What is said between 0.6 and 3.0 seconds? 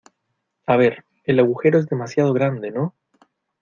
a ver, el agujero es demasiado grande,¿ no?